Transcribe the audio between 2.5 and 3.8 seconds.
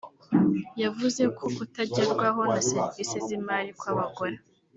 na serivisi z’imari